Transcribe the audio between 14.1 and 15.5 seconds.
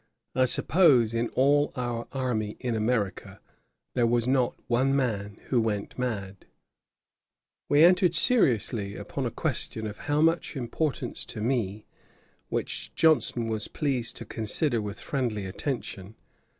to consider with friendly